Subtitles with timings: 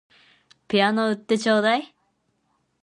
[0.67, 1.93] ピアノ売ってちょうだい